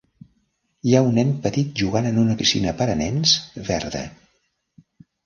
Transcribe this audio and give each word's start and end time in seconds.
Hi 0.85 0.93
ha 0.95 1.01
un 1.07 1.11
nen 1.17 1.33
petit 1.43 1.75
jugant 1.81 2.07
en 2.11 2.17
una 2.21 2.37
piscina 2.39 2.73
per 2.79 2.87
a 2.95 2.97
nens 3.03 3.35
verda. 3.69 4.03